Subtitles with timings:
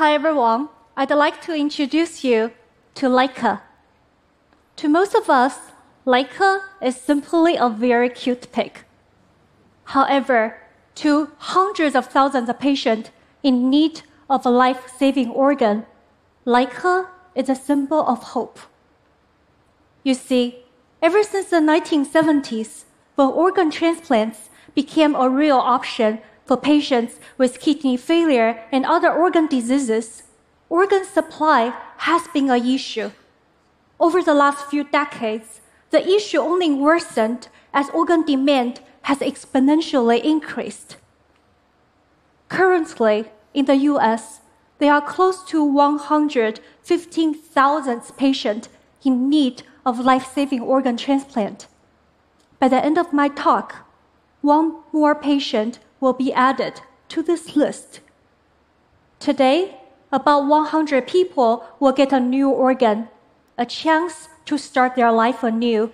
[0.00, 2.52] Hi everyone, I'd like to introduce you
[2.94, 3.60] to Laika.
[4.76, 5.58] To most of us,
[6.06, 8.82] Laika is simply a very cute pig.
[9.92, 10.56] However,
[10.94, 13.10] to hundreds of thousands of patients
[13.42, 14.00] in need
[14.30, 15.84] of a life saving organ,
[16.46, 18.58] Laika is a symbol of hope.
[20.02, 20.64] You see,
[21.02, 22.84] ever since the 1970s,
[23.16, 29.46] when organ transplants became a real option for patients with kidney failure and other organ
[29.46, 30.24] diseases,
[30.68, 33.12] organ supply has been an issue.
[34.00, 35.60] Over the last few decades,
[35.92, 40.96] the issue only worsened as organ demand has exponentially increased.
[42.48, 44.40] Currently, in the US,
[44.80, 48.68] there are close to 115,000 patients
[49.04, 51.68] in need of life saving organ transplant.
[52.58, 53.86] By the end of my talk,
[54.40, 58.00] one more patient will be added to this list.
[59.18, 59.76] Today,
[60.10, 63.08] about 100 people will get a new organ,
[63.56, 65.92] a chance to start their life anew,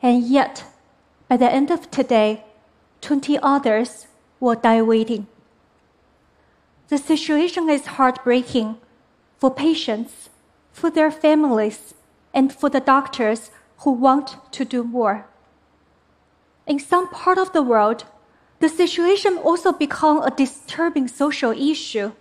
[0.00, 0.64] and yet,
[1.28, 2.44] by the end of today,
[3.00, 4.06] 20 others
[4.40, 5.26] will die waiting.
[6.88, 8.78] The situation is heartbreaking
[9.36, 10.30] for patients,
[10.72, 11.94] for their families,
[12.32, 15.26] and for the doctors who want to do more.
[16.66, 18.04] In some part of the world,
[18.60, 22.12] the situation also became a disturbing social issue.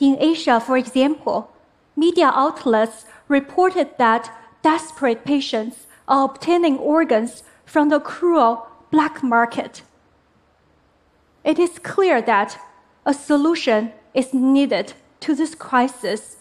[0.00, 1.52] In Asia, for example,
[1.96, 9.82] media outlets reported that desperate patients are obtaining organs from the cruel black market.
[11.44, 12.58] It is clear that
[13.06, 16.36] a solution is needed to this crisis.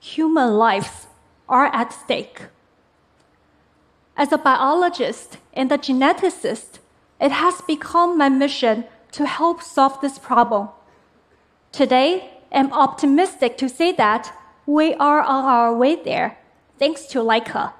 [0.00, 1.06] Human lives
[1.48, 2.42] are at stake.
[4.16, 6.78] As a biologist and a geneticist,
[7.20, 10.68] it has become my mission to help solve this problem.
[11.72, 14.32] Today, I'm optimistic to say that
[14.66, 16.38] we are on our way there,
[16.78, 17.74] thanks to Laika.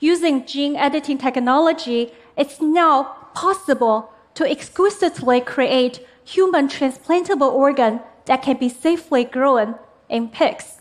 [0.00, 8.56] Using gene editing technology, it's now possible to exquisitely create human transplantable organ that can
[8.56, 9.76] be safely grown
[10.08, 10.78] in pigs.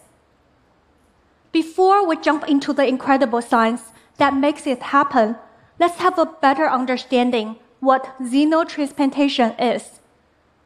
[1.51, 5.35] Before we jump into the incredible science that makes it happen,
[5.79, 9.99] let's have a better understanding what xenotransplantation is.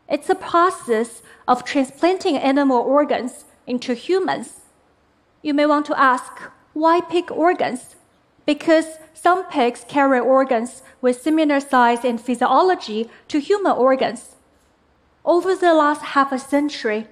[0.07, 4.61] It's a process of transplanting animal organs into humans.
[5.41, 6.31] You may want to ask,
[6.73, 7.95] why pig organs?
[8.45, 14.35] Because some pigs carry organs with similar size and physiology to human organs.
[15.25, 17.07] Over the last half a century,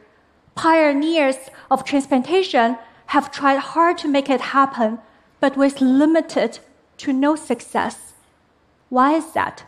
[0.54, 2.78] pioneers of transplantation
[3.08, 5.00] have tried hard to make it happen,
[5.40, 6.60] but with limited
[6.98, 8.14] to no success.
[8.90, 9.66] Why is that?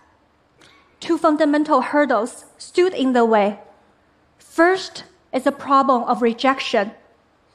[1.00, 3.60] Two fundamental hurdles stood in the way.
[4.38, 6.92] First is the problem of rejection.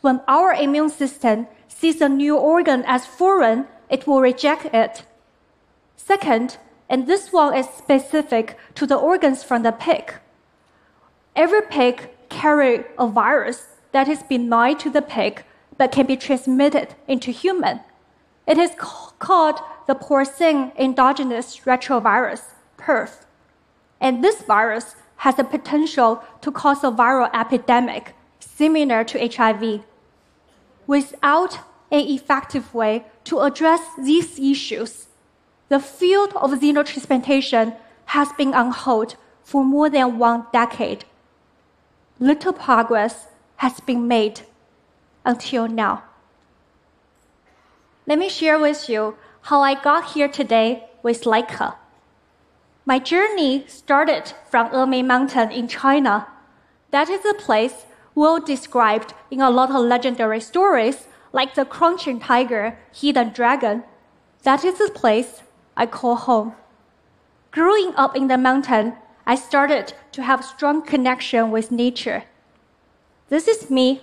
[0.01, 5.05] When our immune system sees a new organ as foreign, it will reject it.
[5.97, 6.59] Second,
[6.89, 10.15] and this one is specific to the organs from the pig.
[11.35, 15.45] Every pig carries a virus that is benign to the pig
[15.79, 17.81] but can be transmitted into human.
[18.47, 18.73] It is
[19.19, 22.43] called the porcine endogenous retrovirus,
[22.77, 23.25] PERV.
[24.03, 29.85] And this virus has the potential to cause a viral epidemic similar to HIV.
[30.89, 31.61] Without
[31.93, 35.07] an effective way to address these issues,
[35.69, 37.77] the field of xenotransplantation
[38.07, 39.15] has been on hold
[39.45, 41.05] for more than one decade.
[42.19, 44.41] Little progress has been made
[45.25, 46.03] until now.
[48.07, 51.77] Let me share with you how I got here today with Laika.
[52.85, 56.27] My journey started from Emei Mountain in China.
[56.91, 62.19] That is a place well described in a lot of legendary stories, like the Crouching
[62.19, 63.85] tiger, hidden dragon.
[64.43, 65.43] That is the place
[65.77, 66.55] I call home.
[67.53, 68.95] Growing up in the mountain,
[69.27, 72.25] I started to have strong connection with nature.
[73.29, 74.01] This is me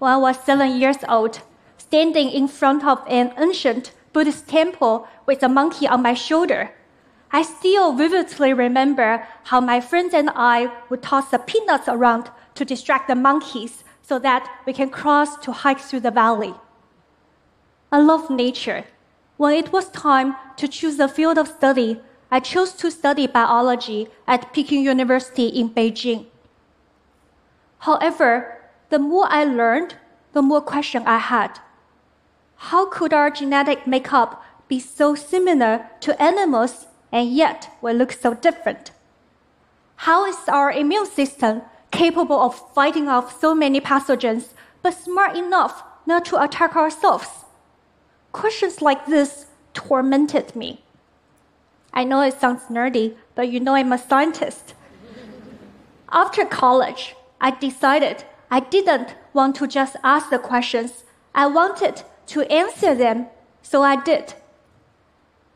[0.00, 1.40] when I was seven years old,
[1.78, 6.72] standing in front of an ancient Buddhist temple with a monkey on my shoulder.
[7.30, 12.64] I still vividly remember how my friends and I would toss the peanuts around to
[12.64, 16.54] distract the monkeys so that we can cross to hike through the valley.
[17.92, 18.84] I love nature.
[19.36, 24.08] When it was time to choose a field of study, I chose to study biology
[24.26, 26.26] at Peking University in Beijing.
[27.80, 28.58] However,
[28.90, 29.94] the more I learned,
[30.32, 31.60] the more questions I had.
[32.56, 38.34] How could our genetic makeup be so similar to animals and yet we look so
[38.34, 38.90] different?
[39.96, 44.48] How is our immune system capable of fighting off so many pathogens,
[44.82, 47.28] but smart enough not to attack ourselves?
[48.32, 50.82] Questions like this tormented me.
[51.92, 54.74] I know it sounds nerdy, but you know I'm a scientist.
[56.12, 62.42] After college, I decided I didn't want to just ask the questions, I wanted to
[62.42, 63.26] answer them,
[63.62, 64.34] so I did.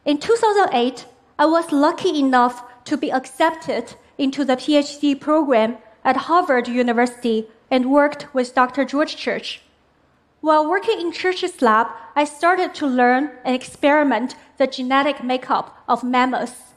[0.05, 1.07] In 2008,
[1.43, 7.91] I was lucky enough to be accepted into the PhD program at Harvard University and
[7.91, 8.85] worked with Dr.
[8.85, 9.61] George Church.
[10.41, 16.05] While working in Church's lab, I started to learn and experiment the genetic makeup of
[16.05, 16.75] mammoths.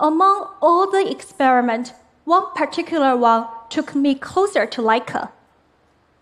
[0.00, 1.92] Among all the experiments,
[2.24, 5.30] one particular one took me closer to Laika.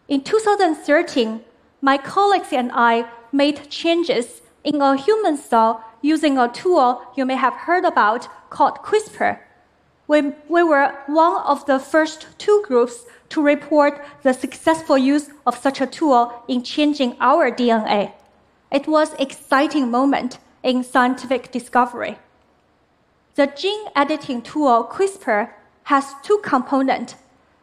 [0.07, 1.41] In 2013,
[1.81, 7.37] my colleagues and I made changes in a human cell using a tool you may
[7.37, 9.39] have heard about called CRISPR.
[10.07, 15.59] We, we were one of the first two groups to report the successful use of
[15.59, 18.13] such a tool in changing our DNA.
[18.73, 22.19] It was an exciting moment in scientific discovery.
[23.35, 25.51] The gene editing tool CRISPR
[25.85, 27.15] has two components.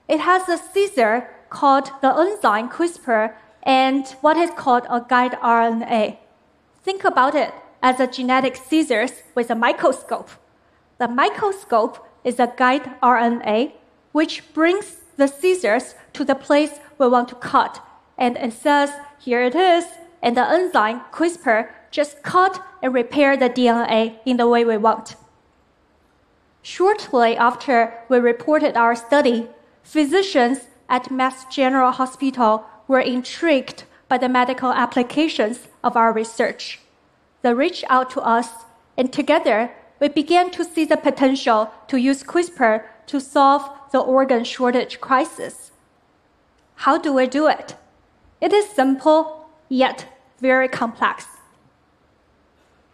[0.07, 3.33] It has a scissor called the enzyme CRISPR
[3.63, 6.17] and what is called a guide RNA.
[6.83, 10.29] Think about it as a genetic scissors with a microscope.
[10.97, 13.73] The microscope is a guide RNA,
[14.11, 17.81] which brings the scissors to the place we want to cut.
[18.17, 19.85] And it says, here it is,
[20.21, 25.15] and the enzyme, CRISPR, just cut and repair the DNA in the way we want.
[26.61, 29.47] Shortly after we reported our study,
[29.83, 36.79] physicians at Mass General Hospital were intrigued by the medical applications of our research.
[37.45, 38.49] They reached out to us,
[38.97, 39.69] and together
[39.99, 45.71] we began to see the potential to use CRISPR to solve the organ shortage crisis.
[46.73, 47.75] How do we do it?
[48.41, 50.07] It is simple, yet
[50.39, 51.27] very complex.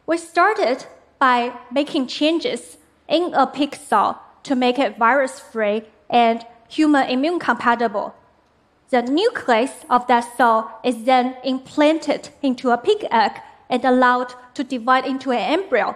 [0.05, 0.85] We started
[1.17, 2.75] by making changes
[3.07, 8.15] in a pig cell to make it virus free and human immune compatible.
[8.89, 13.39] The nucleus of that cell is then implanted into a pig egg
[13.71, 15.95] and allowed to divide into an embryo.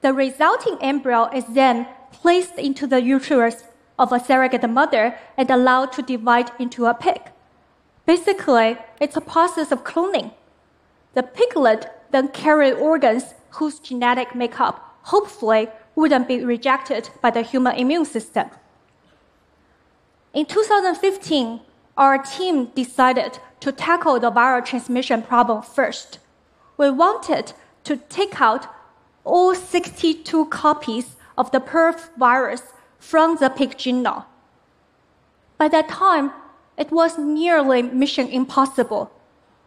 [0.00, 3.64] The resulting embryo is then placed into the uterus
[3.98, 7.20] of a surrogate mother and allowed to divide into a pig.
[8.06, 10.32] Basically, it's a process of cloning.
[11.14, 17.76] The piglet then carries organs whose genetic makeup hopefully wouldn't be rejected by the human
[17.76, 18.48] immune system.
[20.32, 21.60] In 2015,
[21.96, 26.18] our team decided to tackle the viral transmission problem first.
[26.82, 27.52] We wanted
[27.84, 28.66] to take out
[29.22, 34.24] all 62 copies of the PERV virus from the pig genome.
[35.58, 36.32] By that time,
[36.76, 39.12] it was nearly mission impossible.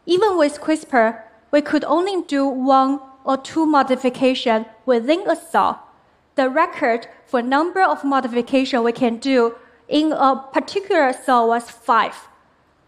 [0.06, 1.22] Even with CRISPR,
[1.52, 5.88] we could only do one or two modifications within a cell.
[6.36, 9.56] The record for number of modifications we can do
[9.88, 12.28] in a particular cell was five.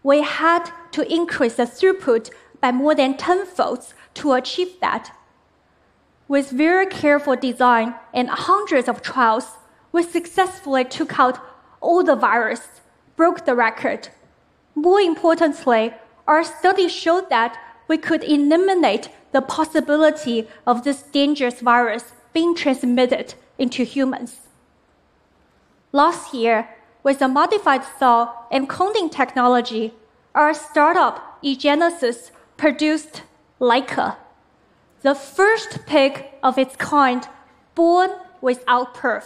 [0.02, 2.30] We had to increase the throughput
[2.60, 5.16] by more than 10 folds to achieve that.
[6.26, 9.56] With very careful design and hundreds of trials,
[9.92, 11.40] we successfully took out
[11.80, 12.80] all the virus,
[13.16, 14.08] broke the record.
[14.74, 15.94] More importantly,
[16.26, 23.34] our study showed that we could eliminate the possibility of this dangerous virus being transmitted
[23.58, 24.40] into humans.
[25.92, 26.68] Last year,
[27.02, 29.94] with a modified cell and cloning technology,
[30.34, 33.22] our startup eGenesis produced
[33.60, 34.16] Laika,
[35.02, 37.26] the first pig of its kind
[37.74, 38.10] born
[38.40, 39.24] without PERV.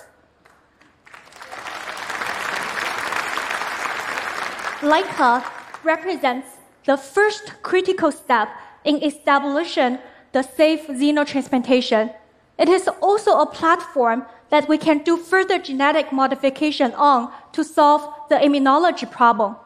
[4.82, 5.44] Laika
[5.82, 6.48] represents
[6.84, 8.48] the first critical step
[8.84, 9.98] in establishing
[10.32, 12.14] the safe xenotransplantation.
[12.58, 18.02] It is also a platform that we can do further genetic modification on to solve
[18.28, 19.56] the immunology problem.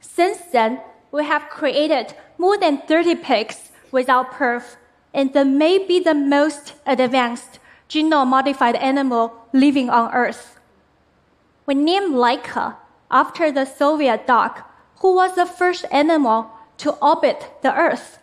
[0.00, 4.76] Since then, we have created more than 30 pigs without PERV,
[5.14, 10.58] and they may be the most advanced genome modified animal living on Earth.
[11.66, 12.76] We named Laika
[13.10, 14.60] after the Soviet dog,
[15.00, 18.18] who was the first animal to orbit the Earth.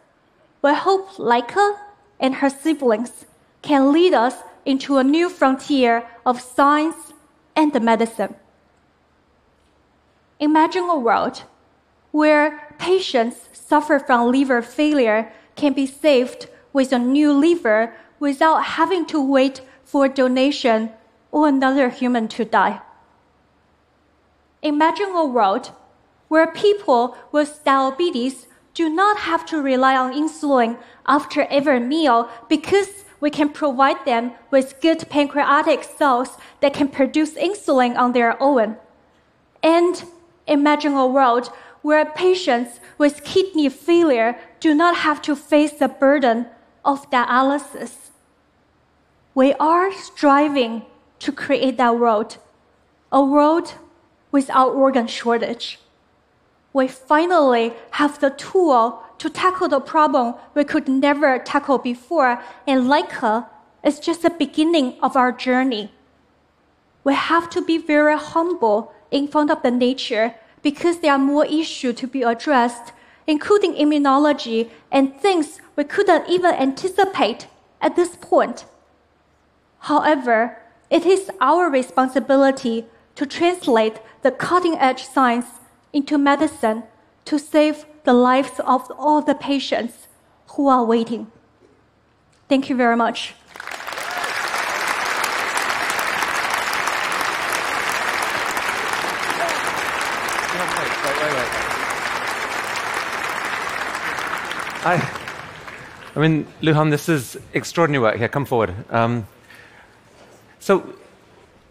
[0.61, 1.77] We hope Laika
[2.19, 3.25] and her siblings
[3.61, 7.13] can lead us into a new frontier of science
[7.55, 8.35] and medicine.
[10.39, 11.43] Imagine a world
[12.15, 19.05] where patients suffer from liver failure can be saved with a new liver without having
[19.05, 20.89] to wait for a donation
[21.29, 22.79] or another human to die.
[24.61, 25.73] Imagine a world
[26.29, 33.03] where people with diabetes do not have to rely on insulin after every meal because
[33.19, 38.77] we can provide them with good pancreatic cells that can produce insulin on their own.
[39.61, 40.01] And
[40.47, 41.51] imagine a world
[41.85, 46.47] where patients with kidney failure do not have to face the burden
[46.83, 48.09] of dialysis.
[49.35, 50.81] We are striving
[51.19, 52.39] to create that world,
[53.11, 53.75] a world
[54.31, 55.77] without organ shortage.
[56.73, 62.89] We finally have the tool to tackle the problem we could never tackle before, and
[62.89, 63.45] Laika
[63.83, 65.91] is just the beginning of our journey.
[67.03, 70.33] We have to be very humble in front of the nature
[70.65, 72.91] because there are more issues to be addressed,
[73.27, 77.45] including immunology and things we couldn't even anticipate
[77.79, 78.65] at this point.
[79.81, 80.57] However,
[80.89, 85.45] it is our responsibility to translate the cutting edge science
[85.93, 86.81] into medicine
[87.25, 90.07] to save the lives of all the patients
[90.53, 91.31] who are waiting.
[92.49, 93.35] Thank you very much.
[104.85, 105.01] I,
[106.15, 108.27] I mean, Luhan, this is extraordinary work here.
[108.27, 108.71] Come forward.
[108.91, 109.25] Um,
[110.59, 110.93] so,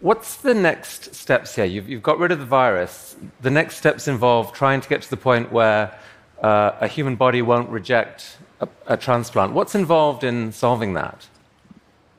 [0.01, 1.63] what's the next steps here?
[1.63, 3.15] You've, you've, got rid of the virus.
[3.39, 5.97] The next steps involve trying to get to the point where
[6.43, 9.53] uh, a human body won't reject a, a, transplant.
[9.53, 11.25] What's involved in solving that?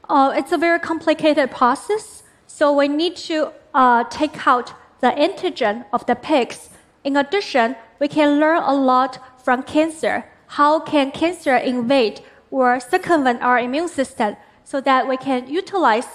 [0.09, 2.23] Uh, it's a very complicated process.
[2.47, 4.73] So, we need to uh, take out
[5.03, 6.71] the antigen of the pigs.
[7.05, 10.25] In addition, we can learn a lot from cancer
[10.57, 12.21] how can cancer invade
[12.51, 14.35] or circumvent our immune system
[14.65, 16.09] so that we can utilize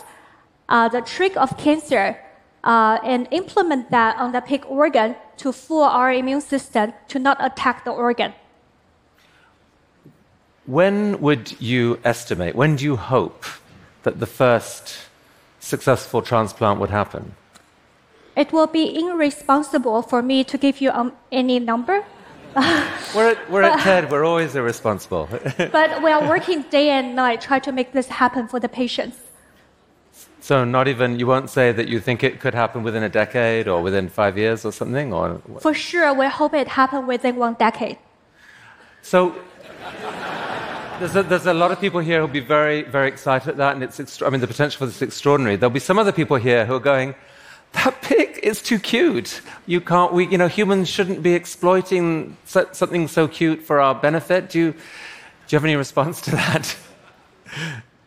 [0.68, 2.18] uh, the trick of cancer
[2.64, 7.38] uh, and implement that on the pig organ to fool our immune system to not
[7.40, 8.34] attack the organ.
[10.66, 13.46] When would you estimate, when do you hope
[14.04, 14.98] that the first
[15.60, 17.36] successful transplant would happen?
[18.36, 22.04] It will be irresponsible for me to give you um, any number
[23.16, 25.30] we're at, we're at TED, we're always irresponsible.
[25.58, 29.18] but we are working day and night trying to make this happen for the patients.
[30.42, 33.68] So not even you won't say that you think it could happen within a decade
[33.68, 37.54] or within five years or something, or for sure we hope it happen within one
[37.54, 37.98] decade.
[39.02, 39.36] So
[41.00, 43.76] there's a, there's a lot of people here who'll be very very excited at that,
[43.76, 45.56] and it's extra- I mean the potential for this is extraordinary.
[45.56, 47.16] There'll be some other people here who are going,
[47.74, 49.42] that pig is too cute.
[49.66, 54.50] You can't, we, you know, humans shouldn't be exploiting something so cute for our benefit.
[54.50, 54.78] Do you, do
[55.50, 56.76] you have any response to that?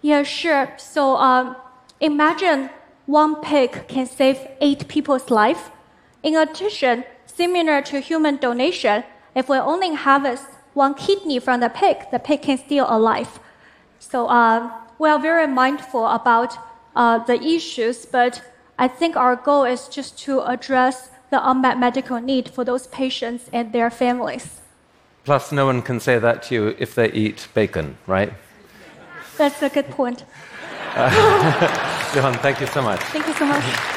[0.05, 0.71] Yeah, sure.
[0.77, 1.57] So um,
[1.99, 2.69] imagine
[3.07, 5.71] one pig can save eight people's life.
[6.23, 9.03] In addition, similar to human donation,
[9.35, 10.45] if we only harvest
[10.75, 13.41] one kidney from the pig, the pig can still alive.
[13.99, 16.55] So um, we are very mindful about
[16.95, 18.43] uh, the issues, but
[18.79, 23.49] I think our goal is just to address the unmet medical need for those patients
[23.53, 24.61] and their families.
[25.25, 28.33] Plus, no one can say that to you if they eat bacon, right?
[29.39, 30.25] That's a good point.
[30.97, 31.11] Uh,
[32.15, 33.01] Luhan, thank you so much.
[33.01, 33.94] Thank you so much.